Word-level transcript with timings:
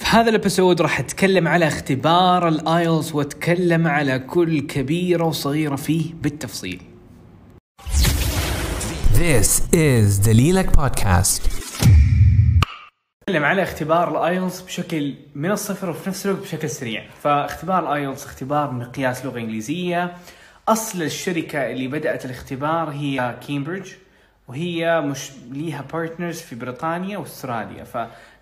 في 0.00 0.06
هذا 0.06 0.30
ال 0.30 0.36
episode 0.36 0.82
راح 0.82 1.00
أتكلم 1.00 1.48
على 1.48 1.68
اختبار 1.68 2.48
ال 2.48 2.59
IELTS 2.59 3.12
وأتكلم 3.12 3.86
على 3.86 4.18
كل 4.18 4.60
كبيرة 4.60 5.24
وصغيرة 5.24 5.76
فيه 5.76 6.14
بالتفصيل. 6.14 6.82
This 9.14 9.60
is 9.72 10.26
دليلك 10.26 10.76
بودكاست 10.76 11.42
نتكلم 13.22 13.44
على 13.44 13.62
اختبار 13.62 14.10
ال 14.10 14.18
IELTS 14.18 14.60
بشكل 14.60 15.14
من 15.34 15.50
الصفر 15.50 15.90
وفي 15.90 16.08
نفس 16.08 16.26
الوقت 16.26 16.42
بشكل 16.42 16.70
سريع. 16.70 17.04
فاختبار 17.22 17.92
ال 17.92 17.97
IELTS 17.97 18.24
اختبار 18.24 18.70
مقياس 18.70 19.24
لغة 19.24 19.38
إنجليزية. 19.38 20.12
أصل 20.68 21.02
الشركة 21.02 21.70
اللي 21.70 21.88
بدأت 21.88 22.24
الاختبار 22.24 22.90
هي 22.90 23.38
كامبريدج 23.48 23.88
وهي 24.48 25.00
مش 25.00 25.30
ليها 25.50 25.84
partners 25.92 26.40
في 26.40 26.54
بريطانيا 26.54 27.18
وأستراليا. 27.18 27.84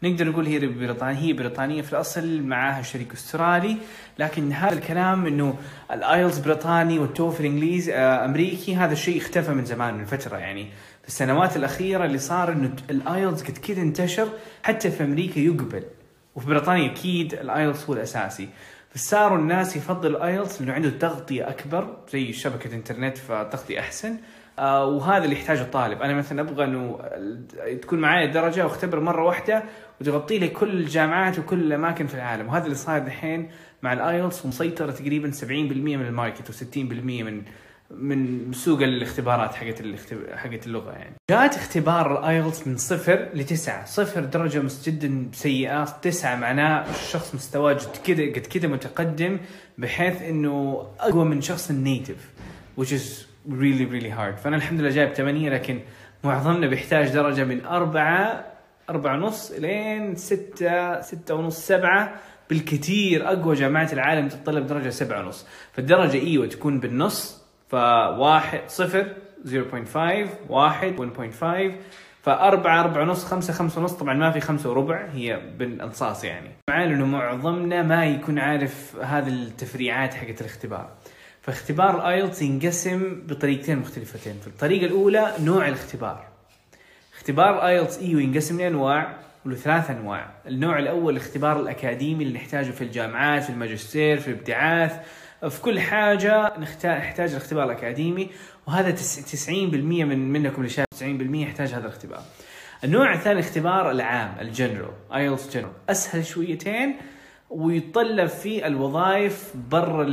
فنقدر 0.03 0.29
نقول 0.29 0.47
هي 0.47 0.59
بريطانيا 0.59 1.21
هي 1.21 1.33
بريطانية 1.33 1.83
في 1.83 1.93
الأصل 1.93 2.43
معاها 2.43 2.83
شريك 2.83 3.13
أسترالي 3.13 3.77
لكن 4.19 4.53
هذا 4.53 4.75
الكلام 4.75 5.27
إنه 5.27 5.55
ال 5.93 6.00
IELTS 6.00 6.39
بريطاني 6.39 6.99
وال 6.99 7.12
TOEFL 7.12 7.45
انجليزي 7.45 7.95
آه، 7.95 8.25
أمريكي 8.25 8.77
هذا 8.77 8.93
الشيء 8.93 9.19
اختفى 9.19 9.51
من 9.51 9.65
زمان 9.65 9.95
من 9.95 10.05
فتره 10.05 10.37
يعني. 10.37 10.65
في 11.03 11.09
السنوات 11.09 11.57
الأخيرة 11.57 12.05
اللي 12.05 12.19
صار 12.19 12.53
إنه 12.53 12.77
ال 12.91 12.99
IELTS 12.99 13.43
قد 13.43 13.59
كذا 13.59 13.83
انتشر 13.83 14.29
حتى 14.63 14.91
في 14.91 15.05
أمريكا 15.05 15.41
يقبل 15.41 15.83
وفي 16.35 16.47
بريطانيا 16.47 16.93
أكيد 16.93 17.35
ال 17.35 17.43
IELTS 17.43 17.85
هو 17.85 17.95
الأساسي. 17.95 18.49
فصاروا 18.95 19.39
الناس 19.39 19.77
يفضل 19.77 20.17
ال 20.17 20.24
IELTS 20.24 20.61
لأنه 20.61 20.73
عنده 20.73 20.91
تغطية 20.91 21.49
أكبر 21.49 21.97
زي 22.13 22.33
شبكة 22.33 22.75
إنترنت 22.75 23.19
فتغطية 23.19 23.81
أحسن. 23.81 24.17
وهذا 24.61 25.25
اللي 25.25 25.37
يحتاجه 25.37 25.63
الطالب 25.63 26.03
أنا 26.03 26.15
مثلا 26.15 26.41
أبغى 26.41 26.65
إنه 26.65 26.99
تكون 27.83 27.99
معي 27.99 28.27
درجه 28.27 28.65
وأختبر 28.65 29.01
مرة 29.01 29.25
واحدة 29.25 29.63
وتغطي 30.01 30.39
لي 30.39 30.49
كل 30.49 30.71
الجامعات 30.71 31.39
وكل 31.39 31.61
الأماكن 31.61 32.07
في 32.07 32.15
العالم 32.15 32.49
وهذا 32.49 32.65
اللي 32.65 32.75
صاير 32.75 33.03
دحين 33.03 33.51
مع 33.83 33.93
ال 33.93 34.01
IELTS 34.01 34.45
ومسيطرة 34.45 34.91
تقريبا 34.91 35.31
70% 35.31 35.45
من 35.45 36.07
ال 36.07 36.13
market 36.13 36.51
و60% 36.51 36.77
من 36.77 37.43
من 37.91 38.53
سوق 38.53 38.83
الاختبارات 38.83 39.55
حقت. 39.55 39.83
حقت 40.35 40.67
اللغة 40.67 40.93
يعني. 40.93 41.15
درجات 41.31 41.55
اختبار 41.55 42.19
ال 42.19 42.27
IELTS 42.27 42.67
من 42.67 42.77
صفر 42.77 43.29
لتسعة، 43.35 43.85
صفر 43.85 44.21
درجة 44.21 44.63
جدا 44.85 45.29
سيئة، 45.33 45.85
تسعة 45.85 46.37
معناه 46.37 46.91
الشخص 46.91 47.35
مستواه 47.35 47.73
جد 47.73 47.97
كذا 48.07 48.25
قد 48.25 48.47
كذا 48.47 48.69
متقدم 48.69 49.39
بحيث 49.79 50.23
إنه 50.23 50.87
أقوى 51.01 51.25
من 51.25 51.41
شخص 51.41 51.71
ال 51.71 51.79
native 51.79 52.31
which 52.81 52.93
is 52.93 53.28
really 53.49 53.87
really 53.93 54.11
hard، 54.19 54.37
فأنا 54.45 54.57
الحمد 54.57 54.81
لله 54.81 54.91
جايب 54.91 55.13
8 55.13 55.51
لكن 55.51 55.81
معظمنا 56.25 56.67
بيحتاج 56.67 57.09
درجة 57.09 57.45
من 57.45 57.65
أربعة 57.65 58.45
أربعة 58.91 59.17
ونص 59.17 59.53
لين 59.53 60.17
ستة 60.17 61.01
ستة 61.01 61.35
ونص 61.35 61.67
سبعة. 61.67 62.15
بالكثير 62.51 63.29
أقوى 63.29 63.55
جامعات 63.55 63.93
العالم 63.93 64.29
تتطلب 64.29 64.67
درجة 64.67 64.89
سبعة 64.89 65.21
ونص. 65.21 65.47
فالدرجة 65.73 66.19
إيوه 66.19 66.47
تكون 66.47 66.81
بالنص 66.81 67.45
فواحد 67.69 68.61
صفر 68.67 69.07
0.5 69.45 70.29
واحد 70.49 70.97
1.5 70.97 71.73
فأربعة 72.23 72.81
أربعة 72.81 73.03
ونص 73.03 73.25
خمسة 73.25 73.53
خمسة 73.53 73.81
ونص 73.81 73.93
طبعا 73.93 74.15
ما 74.15 74.31
في 74.31 74.41
خمسة 74.41 74.71
وربع 74.71 75.07
هي 75.13 75.41
بالأنصاص 75.59 76.25
يعني. 76.25 76.51
مع 76.71 76.85
إنه 76.85 77.07
معظمنا 77.07 77.83
ما 77.83 78.07
يكون 78.07 78.39
عارف 78.39 78.97
هذه 78.97 79.29
التفريعات 79.29 80.15
حقت 80.15 80.41
الاختبار. 80.41 80.91
فاختبار 81.49 81.97
ال 81.97 82.04
IELTS 82.04 82.43
ينقسم 82.43 83.23
بطريقتين 83.27 83.79
مختلفتين. 83.79 84.35
في 84.41 84.47
الطريقة 84.47 84.87
الأولى 84.87 85.33
نوع 85.41 85.69
الاختبار. 85.69 86.25
اختبار 87.17 87.67
IELTS 87.67 87.99
ايو 87.99 88.19
ينقسم 88.19 88.61
لانواع 88.61 89.17
وله 89.47 89.55
ثلاث 89.57 89.91
أنواع، 89.91 90.31
النوع 90.47 90.79
الأول 90.79 91.13
الاختبار 91.17 91.61
الأكاديمي 91.61 92.25
اللي 92.25 92.35
نحتاجه 92.39 92.71
في 92.71 92.85
الجامعات، 92.85 93.43
في 93.45 93.51
الماجستير، 93.51 94.21
في 94.21 94.29
الابتعاث، 94.29 94.93
في 95.49 95.61
كل 95.63 95.81
حاجة 95.81 96.59
نحتاج 96.59 97.31
الاختبار 97.31 97.65
الأكاديمي 97.65 98.31
وهذا 98.67 98.91
تس- 98.91 99.25
90% 99.33 100.05
من 100.05 100.33
منكم 100.33 100.57
اللي 100.57 100.69
شايف 100.69 100.87
90% 100.91 101.43
يحتاج 101.43 101.69
هذا 101.69 101.87
الاختبار. 101.87 102.23
النوع 102.85 103.15
الثاني 103.15 103.41
اختبار 103.41 103.91
العام 103.91 104.35
ال 104.41 104.47
general 104.47 104.93
IELTS 105.15 105.57
general. 105.57 105.73
أسهل 105.91 106.27
شويتين 106.27 106.97
ويتطلب 107.51 108.27
فيه 108.27 108.67
الوظائف 108.67 109.55
برا 109.71 110.05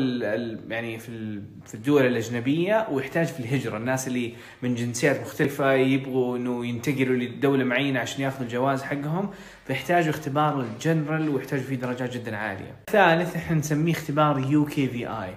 يعني 0.70 1.00
في 1.00 1.42
في 1.66 1.74
الدول 1.74 2.06
الأجنبية 2.06 2.88
ويحتاج 2.92 3.26
في 3.28 3.40
الهجرة 3.40 3.78
الناس 3.78 4.08
اللي 4.08 4.34
من 4.62 4.76
جنسيات 4.76 5.22
مختلفة 5.22 5.74
يبغوا 5.74 6.38
إنه 6.38 6.66
ينتقلوا 6.66 7.16
لدولة 7.16 7.64
معينة 7.64 8.00
عشان 8.00 8.22
ياخذوا 8.22 8.44
الجواز 8.44 8.84
حقهم 8.84 9.30
فيحتاجوا 9.68 10.10
اختبار 10.10 10.62
الجنرال 10.62 11.30
ويحتاجوا 11.30 11.64
فيه 11.64 11.76
درجات 11.76 12.14
جدا 12.14 12.38
عالية. 12.38 12.76
ثالث 12.92 13.36
إحنا 13.36 13.58
نسميه 13.58 13.92
اختبار 13.92 14.40
يو 14.40 14.66
كي 14.66 14.88
في 14.88 15.08
اي. 15.08 15.36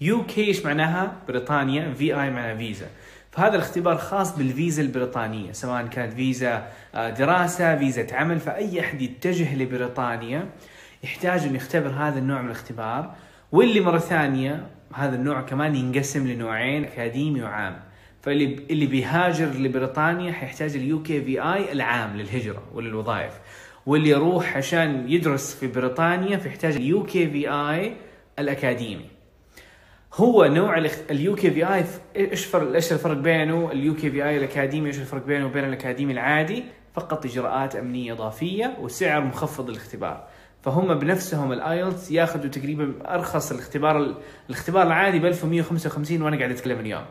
يو 0.00 0.24
كي 0.26 0.44
إيش 0.44 0.64
معناها؟ 0.64 1.12
بريطانيا، 1.28 1.92
VI 1.92 2.30
معناها 2.30 2.56
فيزا. 2.56 2.86
فهذا 3.30 3.54
الاختبار 3.54 3.96
خاص 3.96 4.36
بالفيزا 4.36 4.82
البريطانية 4.82 5.52
سواء 5.52 5.86
كانت 5.86 6.12
فيزا 6.12 6.68
آه، 6.94 7.10
دراسة، 7.10 7.78
فيزا 7.78 8.06
عمل، 8.12 8.40
فأي 8.40 8.80
أحد 8.80 9.02
يتجه 9.02 9.56
لبريطانيا 9.56 10.48
يحتاج 11.04 11.42
انه 11.42 11.56
يختبر 11.56 11.88
هذا 11.88 12.18
النوع 12.18 12.40
من 12.40 12.46
الاختبار 12.46 13.14
واللي 13.52 13.80
مرة 13.80 13.98
ثانية 13.98 14.66
هذا 14.94 15.16
النوع 15.16 15.40
كمان 15.40 15.74
ينقسم 15.74 16.26
لنوعين 16.26 16.84
أكاديمي 16.84 17.42
وعام. 17.42 17.80
فاللي 18.22 18.66
اللي 18.70 18.86
بيهاجر 18.86 19.46
لبريطانيا 19.46 20.32
حيحتاج 20.32 20.76
ال 20.76 21.02
UKVI 21.02 21.72
العام 21.72 22.16
للهجرة 22.16 22.62
وللوظائف. 22.74 23.32
واللي 23.86 24.10
يروح 24.10 24.56
عشان 24.56 25.08
يدرس 25.08 25.54
في 25.54 25.66
بريطانيا 25.66 26.36
فيحتاج 26.36 26.76
ال 26.76 27.02
UKVI 27.02 27.96
الأكاديمي. 28.38 29.04
هو 30.14 30.44
نوع 30.44 30.78
ال 31.10 31.34
UKVI 31.34 31.84
إيش 32.16 32.44
فرق 32.44 32.74
إيش 32.74 32.92
الفرق 32.92 33.16
بينه؟ 33.16 33.72
ال 33.72 33.94
UKVI 33.94 34.36
الأكاديمي 34.36 34.88
إيش 34.88 34.98
الفرق 34.98 35.26
بينه 35.26 35.46
وبين 35.46 35.64
الأكاديمي 35.64 36.12
العادي؟ 36.12 36.64
فقط 36.94 37.26
إجراءات 37.26 37.76
أمنية 37.76 38.12
إضافية 38.12 38.76
وسعر 38.80 39.24
مخفض 39.24 39.70
للاختبار. 39.70 40.26
فهم 40.66 40.94
بنفسهم 40.94 41.52
ال 41.52 41.62
IELTS 41.62 42.10
ياخذوا 42.10 42.50
تقريبا 42.50 42.92
أرخص 43.14 43.52
الاختبار 43.52 44.16
الاختبار 44.48 44.86
العادي 44.86 45.18
ب 45.18 45.24
1155 45.24 46.22
وأنا 46.22 46.36
قاعد 46.36 46.50
أتكلم 46.50 46.80
اليوم. 46.80 47.04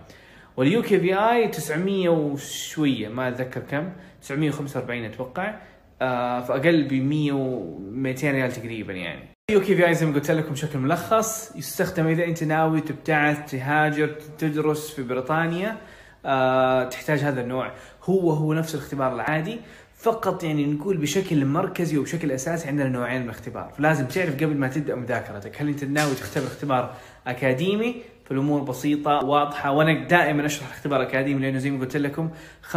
وال 0.57 0.81
UKVI 0.81 1.47
900 1.47 2.09
وشوية 2.09 3.07
ما 3.07 3.27
أتذكر 3.29 3.59
كم 3.59 3.89
945 4.21 5.05
أتوقع. 5.05 5.55
آه 6.01 6.41
فأقل 6.41 6.83
ب 6.83 6.93
100 6.93 7.31
و 7.31 7.79
200 7.79 8.31
ريال 8.31 8.51
تقريبا 8.51 8.93
يعني. 8.93 9.29
UKVI 9.51 9.93
زي 9.93 10.05
ما 10.05 10.13
قلت 10.13 10.31
لكم 10.31 10.51
بشكل 10.51 10.79
ملخص 10.79 11.55
يستخدم 11.55 12.07
إذا 12.07 12.25
أنت 12.25 12.43
ناوي 12.43 12.81
تبتعث 12.81 13.51
تهاجر 13.51 14.07
تدرس 14.37 14.91
في 14.95 15.03
بريطانيا 15.03 15.77
آه 16.25 16.83
تحتاج 16.83 17.19
هذا 17.19 17.41
النوع. 17.41 17.71
هو 18.03 18.31
هو 18.31 18.53
نفس 18.53 18.75
الاختبار 18.75 19.15
العادي. 19.15 19.59
فقط 19.97 20.43
يعني 20.43 20.65
نقول 20.65 20.97
بشكل 20.97 21.45
مركزي 21.45 21.97
وبشكل 21.97 22.31
أساسي 22.31 22.67
عندنا 22.67 22.89
نوعين 22.89 23.21
من 23.21 23.29
الاختبار. 23.29 23.73
فلازم 23.77 24.05
تعرف 24.05 24.35
قبل 24.35 24.57
ما 24.57 24.67
تبدأ 24.67 24.95
مذاكرتك 24.95 25.61
هل 25.61 25.67
أنت 25.67 25.83
ناوي 25.83 26.15
تختبر 26.15 26.47
اختبار 26.47 26.93
أكاديمي؟ 27.27 27.95
فالأمور 28.25 28.61
بسيطة 28.61 29.25
واضحة 29.25 29.71
وأنا 29.71 30.07
دائما 30.07 30.45
أشرح 30.45 30.67
الاختبار 30.67 31.01
الأكاديمي 31.01 31.41
لأنه 31.41 31.57
زي 31.57 31.71
ما 31.71 31.79
قلت 31.79 31.97
لكم 31.97 32.29
95% 32.71 32.75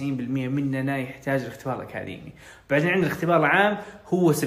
مننا 0.00 0.98
يحتاج 0.98 1.40
الاختبار 1.40 1.76
الأكاديمي. 1.76 2.32
بعدين 2.70 2.88
عندنا 2.88 3.06
الاختبار 3.06 3.36
العام 3.36 3.78
هو 4.06 4.32
70% 4.32 4.44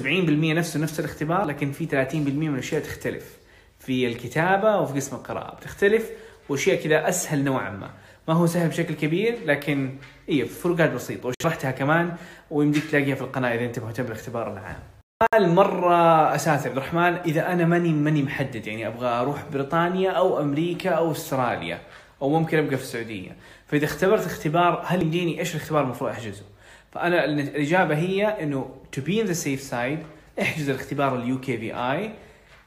نفسه 0.54 0.80
نفس 0.80 1.00
الاختبار 1.00 1.44
لكن 1.44 1.72
في 1.72 1.86
30% 1.86 2.14
من 2.14 2.54
الأشياء 2.54 2.82
تختلف 2.82 3.36
في 3.78 4.06
الكتابة 4.06 4.80
وفي 4.80 4.94
قسم 4.94 5.16
القراءة. 5.16 5.56
بتختلف 5.56 6.10
وأشياء 6.48 6.82
كذا 6.82 7.08
أسهل 7.08 7.44
نوعا 7.44 7.70
ما. 7.70 7.90
ما 8.28 8.34
هو 8.34 8.46
سهل 8.46 8.68
بشكل 8.68 8.94
كبير 8.94 9.38
لكن 9.46 9.90
إيه 10.28 10.44
فروقات 10.44 10.90
بسيطه 10.90 11.28
وشرحتها 11.28 11.70
كمان 11.70 12.12
ويمديك 12.50 12.84
تلاقيها 12.84 13.14
في 13.14 13.22
القناة 13.22 13.54
إذا 13.54 13.64
أنت 13.64 13.78
مهتم 13.78 14.02
بالاختبار 14.02 14.52
العام. 14.52 14.78
سؤال 15.22 15.48
مرة 15.48 16.34
اساسي 16.34 16.68
عبد 16.68 16.76
الرحمن 16.76 17.14
إذا 17.14 17.52
أنا 17.52 17.64
ماني 17.64 17.92
ماني 17.92 18.22
محدد 18.22 18.66
يعني 18.66 18.86
أبغى 18.86 19.08
أروح 19.08 19.44
بريطانيا 19.52 20.10
أو 20.10 20.40
أمريكا 20.40 20.90
أو 20.90 21.12
أستراليا 21.12 21.78
أو 22.22 22.30
ممكن 22.30 22.58
أبقى 22.58 22.76
في 22.76 22.82
السعودية 22.82 23.36
فإذا 23.66 23.84
اختبرت 23.84 24.26
اختبار 24.26 24.82
هل 24.86 25.02
يمديني 25.02 25.40
إيش 25.40 25.54
الاختبار 25.54 25.84
المفروض 25.84 26.10
أحجزه؟ 26.10 26.44
فأنا 26.92 27.24
الإجابة 27.24 27.96
هي 27.96 28.26
إنه 28.42 28.68
to 28.96 29.00
be 29.00 29.22
in 29.22 29.26
the 29.26 29.44
safe 29.44 29.70
side 29.72 30.04
احجز 30.40 30.70
الاختبار 30.70 31.16
ال 31.16 31.40
UKVI 31.40 32.10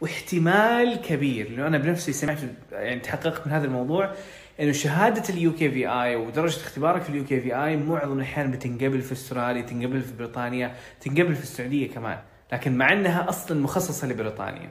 واحتمال 0.02 1.02
كبير 1.02 1.50
لأنه 1.50 1.68
أنا 1.68 1.78
بنفسي 1.78 2.14
سمعت 2.14 2.38
يعني 2.72 3.00
تحققت 3.00 3.48
من 3.48 3.54
هذا 3.54 3.66
الموضوع 3.66 4.12
إنه 4.60 4.72
شهادة 4.72 5.24
ال 5.30 5.54
UKVI 5.54 6.16
ودرجة 6.16 6.58
اختبارك 6.58 7.02
في 7.02 7.10
ال 7.10 7.26
UKVI 7.26 7.78
معظم 7.78 8.18
الأحيان 8.18 8.52
بتنقبل 8.52 9.02
في 9.02 9.12
أستراليا 9.12 9.62
تنقبل 9.62 10.02
في 10.02 10.14
بريطانيا 10.14 10.76
تنقبل 11.02 11.36
في 11.36 11.44
السعودية 11.44 11.90
كمان. 11.90 12.20
لكن 12.54 12.78
مع 12.78 12.94
إنها 12.94 13.30
أصلا 13.30 13.62
مخصصة 13.62 14.08
لبريطانيا. 14.08 14.70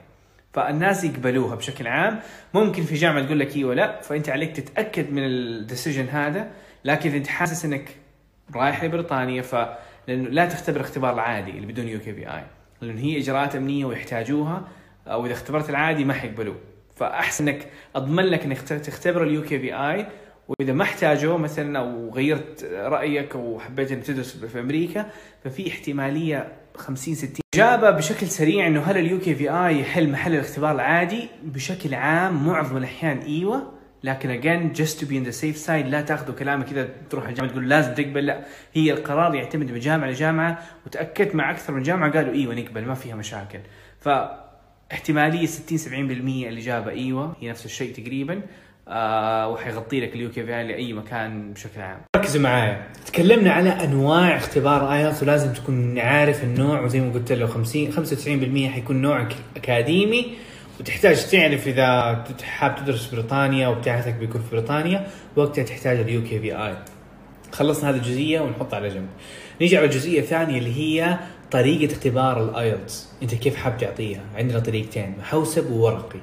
فالناس 0.53 1.03
يقبلوها 1.03 1.55
بشكل 1.55 1.87
عام. 1.87 2.19
ممكن 2.53 2.83
في 2.83 2.95
جامعة 2.95 3.25
تقول 3.25 3.39
لك 3.39 3.55
إيوه 3.55 3.73
لا 3.73 4.01
فأنت 4.01 4.29
عليك 4.29 4.55
تتأكد 4.55 5.11
من 5.11 5.23
ال 5.23 5.32
decision 5.32 6.05
هذا. 6.09 6.51
لكن 6.85 7.09
إذا 7.09 7.17
أنت 7.17 7.27
حاسس 7.27 7.65
إنك 7.65 7.95
رايح 8.55 8.83
لبريطانيا 8.83 9.41
ف 9.41 9.55
لأنه 10.07 10.29
لا 10.29 10.45
تختبر 10.45 10.75
الاختبار 10.75 11.13
العادي 11.13 11.51
اللي 11.51 11.67
بدون 11.67 11.87
UKVI 11.87 12.43
لأن 12.81 12.97
هي 12.97 13.17
إجراءات 13.17 13.55
أمنية 13.55 13.85
ويحتاجوها 13.85 14.67
أو 15.07 15.25
إذا 15.25 15.33
اختبرت 15.33 15.69
العادي 15.69 16.05
ما 16.05 16.13
حيقبلوه. 16.13 16.57
فأحسن 16.97 17.47
إنك 17.47 17.67
أضمن 17.95 18.23
لك 18.23 18.43
إنك 18.43 18.61
تختبر 18.61 19.23
ال 19.23 19.41
UKVI 19.43 20.07
وإذا 20.47 20.73
ما 20.73 20.83
احتاجوه 20.83 21.37
مثلا 21.37 21.79
أو 21.79 22.09
غيرت 22.09 22.63
رأيك 22.73 23.35
أو 23.35 23.59
حبيت 23.59 23.91
إنك 23.91 24.03
تدرس 24.03 24.37
في 24.37 24.59
أمريكا 24.59 25.09
ففي 25.43 25.69
احتمالية 25.69 26.51
50 26.75 27.15
60 27.15 27.31
إجابة 27.55 27.91
بشكل 27.91 28.27
سريع 28.27 28.67
إنه 28.67 28.81
هل 28.81 28.97
ال 28.97 29.19
UKVI 29.19 29.79
يحل 29.79 30.09
محل 30.09 30.33
الاختبار 30.33 30.71
العادي؟ 30.71 31.27
بشكل 31.43 31.93
عام 31.93 32.47
معظم 32.47 32.77
الأحيان 32.77 33.17
إيوه 33.17 33.77
لكن 34.03 34.29
again 34.29 34.71
just 34.71 35.01
to 35.01 35.07
be 35.07 35.17
in 35.17 35.23
the 35.23 35.31
safe 35.31 35.57
side 35.57 35.87
لا 35.87 36.01
تاخذوا 36.01 36.35
كلامي 36.35 36.63
كذا 36.63 36.89
تروح 37.09 37.27
الجامعة 37.27 37.51
تقول 37.51 37.69
لازم 37.69 37.93
تقبل 37.93 38.25
لا. 38.25 38.45
هي 38.73 38.91
القرار 38.91 39.35
يعتمد 39.35 39.71
من 39.71 39.79
جامعه 39.79 40.09
لجامعة 40.09 40.59
وتأكدت 40.85 41.35
مع 41.35 41.51
أكثر 41.51 41.73
من 41.73 41.83
جامعة 41.83 42.11
قالوا 42.11 42.33
إيوه 42.33 42.55
نقبل 42.55 42.85
ما 42.85 42.93
فيها 42.93 43.15
مشاكل. 43.15 43.59
ف 43.99 44.09
احتمالية 44.91 45.45
60 45.45 45.77
70% 45.77 45.89
الاجابه 46.47 46.91
إيوه 46.91 47.35
هي 47.41 47.49
نفس 47.49 47.65
الشيء 47.65 47.93
تقريبا 47.93 48.41
آه 48.87 49.49
وحيغطي 49.49 49.99
لك 49.99 50.15
ال 50.15 50.31
UKVI 50.31 50.67
لأي 50.67 50.93
مكان 50.93 51.53
بشكل 51.53 51.81
عام. 51.81 51.97
ركزوا 52.15 52.41
معايا، 52.41 52.87
تكلمنا 53.05 53.51
على 53.51 53.69
أنواع 53.69 54.37
اختبار 54.37 54.93
IELTS 54.93 55.23
ولازم 55.23 55.53
تكون 55.53 55.99
عارف 55.99 56.43
النوع 56.43 56.81
وزي 56.81 56.99
ما 56.99 57.13
قلت 57.13 57.31
له 57.31 57.47
50 57.47 57.91
95% 58.67 58.69
حيكون 58.69 59.01
نوع 59.01 59.27
أكاديمي 59.55 60.25
وتحتاج 60.79 61.29
تعرف 61.29 61.67
إذا 61.67 62.23
حاب 62.43 62.75
تدرس 62.75 63.13
بريطانيا 63.13 63.67
وابتعاثك 63.67 64.13
بيكون 64.13 64.41
في 64.41 64.51
بريطانيا 64.51 65.07
وقتها 65.35 65.63
تحتاج 65.63 65.99
ال 65.99 66.23
UKVI. 66.23 66.75
خلصنا 67.51 67.89
هذه 67.89 67.95
الجزئية 67.95 68.39
ونحطها 68.41 68.77
على 68.77 68.89
جنب. 68.89 69.07
نيجي 69.61 69.77
على 69.77 69.85
الجزئية 69.85 70.19
الثانية 70.19 70.57
اللي 70.57 70.75
هي 70.75 71.17
طريقة 71.51 71.93
اختبار 71.93 72.43
ال 72.43 72.54
IELTS 72.54 73.07
أنت 73.23 73.35
كيف 73.35 73.55
حاب 73.55 73.77
تعطيها؟ 73.77 74.21
عندنا 74.35 74.59
طريقتين. 74.59 75.15
محوسب 75.19 75.71
وورقي. 75.71 76.19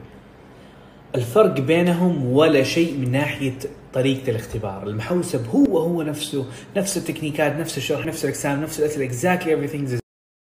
الفرق 1.14 1.60
بينهم 1.60 2.26
ولا 2.26 2.62
شيء 2.62 2.98
من 2.98 3.12
ناحية 3.12 3.54
طريقة 3.92 4.30
الاختبار. 4.30 4.82
المحوسب 4.86 5.46
هو 5.48 5.78
هو 5.78 6.02
نفسه. 6.02 6.46
نفس 6.76 6.96
التكنيكات 6.96 7.56
نفس 7.56 7.78
الشرح 7.78 8.06
نفس 8.06 8.24
الاقسام 8.24 8.62
نفس 8.62 8.80
الأسئلة 8.80 9.08
exactly 9.08 9.44
everything 9.44 9.98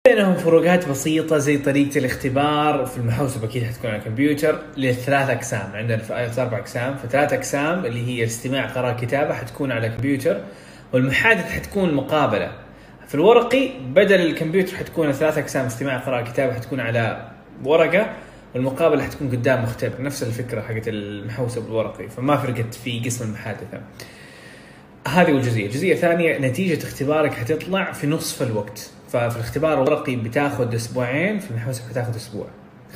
بينهم 0.08 0.36
فروقات 0.36 0.90
بسيطة 0.90 1.38
زي 1.38 1.58
طريقة 1.58 1.98
الاختبار. 1.98 2.86
في 2.86 2.98
المحوسب 2.98 3.44
أكيد 3.44 3.64
حتكون 3.64 3.90
على 3.90 4.00
الكمبيوتر. 4.00 4.60
للثلاث 4.78 5.30
أقسام. 5.30 5.72
عندنا 5.74 5.98
في 5.98 6.18
ايلتس 6.18 6.40
أربع 6.40 6.58
أقسام. 6.58 6.96
فثلاث 6.96 7.34
أقسام 7.34 7.86
اللي 7.86 8.08
هي 8.08 8.24
استماع 8.24 8.66
قراءة 8.66 9.06
كتابة 9.06 9.34
حتكون 9.34 9.72
على 9.72 9.88
الكمبيوتر. 9.88 10.42
والمحادثة 10.94 11.50
حتكون 11.50 11.94
مقابلة. 11.94 12.69
في 13.10 13.16
الورقي 13.16 13.70
بدل 13.80 14.22
الكمبيوتر 14.22 14.78
حتكون 14.78 15.12
ثلاث 15.12 15.38
أقسام 15.38 15.66
استماع 15.66 15.98
قراءة 15.98 16.32
كتابة 16.32 16.54
حتكون 16.54 16.80
على 16.80 17.32
ورقة 17.64 18.14
والمقابلة 18.56 19.04
حتكون 19.04 19.30
قدام 19.30 19.64
مختبر. 19.64 20.02
نفس 20.02 20.24
الفكرة 20.24 20.62
حقت 20.62 20.88
المحوسة 20.88 21.62
بالورقي 21.62 22.10
فما 22.10 22.38
فرقت 22.38 22.74
في 22.74 23.00
قسم 23.00 23.26
المحادثة. 23.26 23.82
هذه 25.08 25.32
الجزئية 25.32 25.66
الجزئية 25.66 25.94
الثانية 25.94 26.38
نتيجة 26.38 26.84
اختبارك 26.84 27.34
حتطلع 27.34 27.92
في 27.92 28.08
نصف 28.08 28.42
الوقت. 28.42 28.92
ففي 29.08 29.36
الاختبار 29.36 29.74
الورقي 29.74 30.16
بتاخذ 30.16 30.76
أسبوعين 30.76 31.40
في 31.40 31.52
المحوسة 31.52 31.90
حتاخذ 31.90 32.16
أسبوع. 32.16 32.48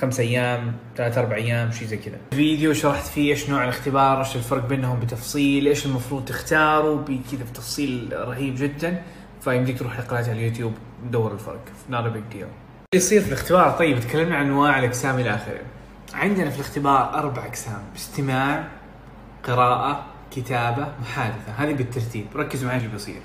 خمس 0.01 0.19
أيام 0.19 0.74
ثلاث 0.98 1.18
أربع 1.18 1.36
أيام 1.36 1.71
شيء 1.71 1.88
زي 1.88 1.98
كذا. 1.98 2.18
فيديو 2.31 2.74
شرحت 2.74 3.07
فيه 3.07 3.31
إيش 3.31 3.50
نوع 3.50 3.63
الاختبار 3.63 4.19
إيش 4.19 4.36
الفرق 4.36 4.68
بينهم 4.68 5.00
بتفصيل 5.00 5.68
إيش 5.68 5.86
المفروض 5.86 6.25
تختاروا 6.25 6.98
بكذا 6.98 7.44
بتفصيل 7.51 8.09
رهيب 8.13 8.56
جدا. 8.56 9.01
فيمديك 9.44 9.80
تروح 9.80 10.00
لقناتي 10.00 10.30
على 10.31 10.40
اليوتيوب 10.40 10.74
دور 11.12 11.31
الفرق. 11.31 11.66
Big 11.90 12.34
deal. 12.34 12.48
اللي 12.94 12.95
يصير 12.95 13.22
في 13.22 13.28
الاختبار. 13.28 13.72
طيب 13.72 14.00
تكلمنا 14.00 14.36
عن 14.36 14.45
انواع 14.45 14.80
الأقسام 14.80 15.19
إلى 15.19 15.30
آخره. 15.36 15.62
عندنا 16.13 16.50
في 16.50 16.56
الاختبار 16.56 17.13
أربع 17.13 17.45
أقسام 17.45 17.84
استماع 17.95 18.68
قراءة 19.44 20.06
كتابة 20.31 20.88
محادثة. 21.01 21.51
هذه 21.57 21.74
بالترتيب. 21.74 22.25
ركزوا 22.36 22.68
معي 22.68 22.78
اللي 22.78 22.90
بيصير. 22.90 23.22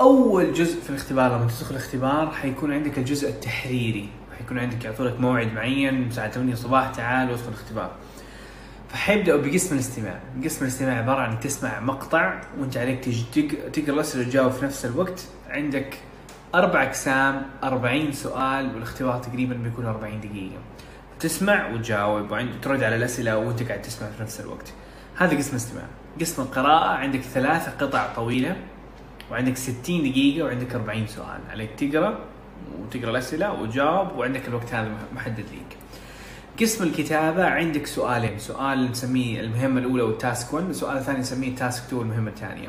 أول 0.00 0.52
جزء 0.52 0.80
في 0.80 0.90
الاختبار 0.90 1.36
لما 1.36 1.46
تدخل 1.46 1.70
الاختبار 1.70 2.30
حيكون 2.30 2.72
عندك 2.72 2.98
الجزء 2.98 3.28
التحريري. 3.28 4.08
حيكون 4.38 4.58
عندك 4.58 4.84
يعطونك 4.84 5.20
موعد 5.20 5.52
معين 5.52 6.08
الساعة 6.08 6.30
8 6.30 6.52
الصباح 6.52 6.90
تعال 6.90 7.30
وادخل 7.30 7.48
الاختبار. 7.48 7.90
فحيبداوا 8.96 9.40
بقسم 9.42 9.74
الاستماع، 9.74 10.20
قسم 10.44 10.64
الاستماع 10.64 10.98
عبارة 10.98 11.20
عن 11.20 11.40
تسمع 11.40 11.80
مقطع 11.80 12.40
وانت 12.58 12.76
عليك 12.76 13.04
تقرأ 13.72 13.94
الأسئلة 13.94 14.26
وتجاوب 14.26 14.52
في 14.52 14.64
نفس 14.64 14.84
الوقت، 14.84 15.26
عندك 15.48 15.98
أربع 16.54 16.82
أقسام 16.82 17.42
40 17.64 18.12
سؤال 18.12 18.74
والاختبار 18.74 19.18
تقريبا 19.18 19.54
بيكون 19.54 19.86
40 19.86 20.20
دقيقة. 20.20 20.58
تسمع 21.20 21.70
وتجاوب 21.70 22.30
وترد 22.30 22.82
على 22.82 22.96
الأسئلة 22.96 23.38
وانت 23.38 23.62
قاعد 23.62 23.82
تسمع 23.82 24.08
في 24.10 24.22
نفس 24.22 24.40
الوقت. 24.40 24.72
هذا 25.16 25.36
قسم 25.36 25.50
الاستماع. 25.50 25.84
قسم 26.20 26.42
القراءة 26.42 26.88
عندك 26.88 27.20
ثلاثة 27.20 27.86
قطع 27.86 28.14
طويلة 28.14 28.56
وعندك 29.30 29.56
60 29.56 30.10
دقيقة 30.10 30.44
وعندك 30.46 30.74
40 30.74 31.06
سؤال، 31.06 31.40
عليك 31.50 31.70
تقرأ 31.78 32.18
وتقرأ 32.78 33.10
الأسئلة 33.10 33.52
وتجاوب 33.52 34.16
وعندك 34.16 34.48
الوقت 34.48 34.74
هذا 34.74 34.90
محدد 35.14 35.44
ليك. 35.52 35.76
قسم 36.60 36.84
الكتابة 36.84 37.44
عندك 37.44 37.86
سؤالين. 37.86 38.38
سؤال 38.38 38.90
نسميه 38.90 39.40
المهمة 39.40 39.80
الأولى 39.80 40.02
والتاسك 40.02 40.52
1 40.54 40.66
والسؤال 40.66 40.96
الثاني 40.98 41.18
نسميه 41.18 41.48
التاسك 41.48 41.82
2 41.84 41.98
والمهمة 41.98 42.30
الثانية. 42.30 42.68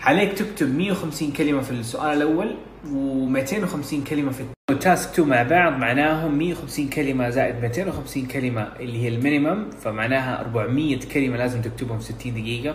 عليك 0.00 0.32
تكتب 0.32 0.74
150 0.78 1.32
كلمة 1.32 1.60
في 1.60 1.70
السؤال 1.70 2.22
الأول 2.22 2.56
و250 2.84 4.08
كلمة 4.10 4.30
في 4.30 4.42
ال 4.70 4.78
task 4.78 5.10
2 5.10 5.28
مع 5.28 5.42
بعض 5.42 5.72
معناهم 5.72 6.38
150 6.38 6.88
كلمة 6.88 7.30
زائد 7.30 7.62
250 7.62 8.26
كلمة 8.26 8.68
اللي 8.80 9.02
هي 9.02 9.08
ال 9.08 9.16
minimum 9.16 9.70
فمعناها 9.70 10.40
400 10.40 10.98
كلمة 11.14 11.36
لازم 11.36 11.62
تكتبهم 11.62 11.98
في 11.98 12.04
60 12.04 12.34
دقيقة 12.34 12.74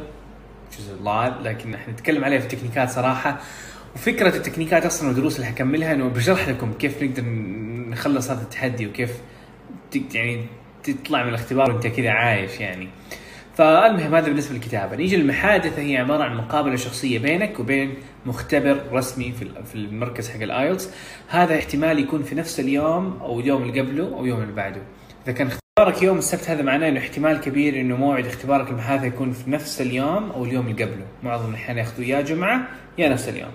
which 0.71 0.99
الله 0.99 1.41
لكن 1.41 1.73
إحنا 1.73 1.93
نتكلم 1.93 2.23
عليها 2.23 2.39
في 2.39 2.53
التكنيكات 2.53 2.89
صراحة. 2.89 3.39
وفكرة 3.95 4.35
التكنيكات 4.35 4.85
أصلا 4.85 5.07
والدروس 5.07 5.35
اللي 5.35 5.45
حكملها 5.47 5.93
إنه 5.93 6.07
بشرح 6.07 6.49
لكم 6.49 6.73
كيف 6.73 7.03
نقدر 7.03 7.23
نخلص 7.89 8.31
هذا 8.31 8.41
التحدي 8.41 8.87
وكيف 8.87 9.11
يعني 10.13 10.45
تطلع 10.83 11.23
من 11.23 11.29
الاختبار 11.29 11.71
وانت 11.71 11.87
كذا 11.87 12.09
عايش 12.09 12.59
يعني. 12.59 12.87
فالمهم 13.55 14.15
هذا 14.15 14.27
بالنسبة 14.27 14.53
للكتابة. 14.55 14.95
نيجي 14.95 15.17
للمحادثة. 15.17 15.81
هي 15.81 15.97
عبارة 15.97 16.23
عن 16.23 16.37
مقابلة 16.37 16.75
شخصية 16.75 17.19
بينك 17.19 17.59
وبين 17.59 17.93
مختبر 18.25 18.83
رسمي 18.91 19.31
في 19.31 19.47
في 19.65 19.75
المركز 19.75 20.29
حق 20.29 20.41
الآيلتس. 20.41 20.89
هذا 21.27 21.55
احتمال 21.55 21.99
يكون 21.99 22.23
في 22.23 22.35
نفس 22.35 22.59
اليوم 22.59 23.19
أو 23.21 23.39
اليوم 23.39 23.63
اللي 23.63 23.81
قبله 23.81 24.03
أو 24.03 24.23
اليوم 24.23 24.41
اللي 24.41 24.53
بعده. 24.53 24.81
إذا 25.25 25.33
كان 25.33 25.47
اختبارك 25.47 26.03
يوم 26.03 26.17
السبت 26.17 26.49
هذا 26.49 26.61
معناه 26.61 26.89
إنه 26.89 26.99
احتمال 26.99 27.41
كبير 27.41 27.81
إنه 27.81 27.97
موعد 27.97 28.25
اختبارك 28.25 28.69
المحادثة 28.69 29.05
يكون 29.05 29.31
في 29.31 29.51
نفس 29.51 29.81
اليوم 29.81 30.31
أو 30.31 30.45
اليوم 30.45 30.67
اللي 30.67 30.83
قبله. 30.83 31.05
معظم 31.23 31.49
الاحيان 31.49 31.77
ياخذوا 31.77 32.05
يا 32.05 32.21
جمعة 32.21 32.67
يا 32.97 33.09
نفس 33.09 33.29
اليوم. 33.29 33.51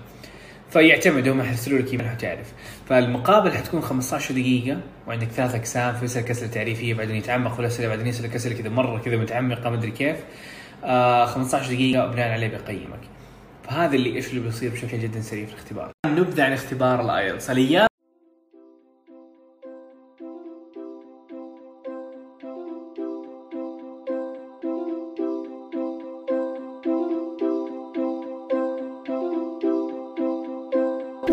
فيعتمد 0.69 1.27
هم 1.27 1.39
يرسلوا 1.39 1.79
لك 1.79 1.91
ايميل 1.91 2.17
تعرف. 2.17 2.53
فالمقابلة 2.89 3.53
حتكون 3.53 3.81
15 3.81 4.33
دقيقة 4.33 4.79
وعندك 5.07 5.27
ثلاث 5.27 5.55
أقسام 5.55 5.95
فيسالك 5.95 6.31
أسئلة 6.31 6.51
تعريفية 6.51 6.93
بعدين 6.93 7.15
يتعمق 7.15 7.53
في 7.53 7.59
الاسئله 7.59 7.87
بعدين 7.87 8.07
يسالك 8.07 8.35
اسئله 8.35 8.55
كذا 8.55 8.69
مرة 8.69 8.99
كذا 8.99 9.17
متعمقة 9.17 9.69
ما 9.69 9.75
ادري 9.75 9.91
كيف. 9.91 10.17
آه 10.83 11.25
15 11.25 11.73
دقيقة 11.73 12.07
بناء 12.07 12.31
عليه 12.31 12.47
بيقيمك. 12.47 12.99
فهذا 13.63 13.95
اللي 13.95 14.15
إيش 14.15 14.29
اللي 14.29 14.41
بيصير 14.41 14.71
بشكل 14.71 14.99
جدا 14.99 15.21
سريع 15.21 15.45
في 15.45 15.53
الاختبار. 15.53 15.91
نبدأ 16.05 16.45
عن 16.45 16.53
اختبار 16.53 17.01
الأيلتس. 17.01 17.49
الأيام 17.49 17.87